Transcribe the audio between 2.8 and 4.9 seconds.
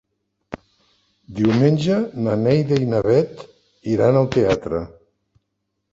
i na Bet iran al teatre.